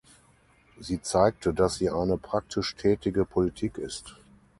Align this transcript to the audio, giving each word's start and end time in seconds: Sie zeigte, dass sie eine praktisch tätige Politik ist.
Sie 0.79 0.99
zeigte, 1.03 1.53
dass 1.53 1.75
sie 1.75 1.91
eine 1.91 2.17
praktisch 2.17 2.75
tätige 2.75 3.23
Politik 3.23 3.77
ist. 3.77 4.15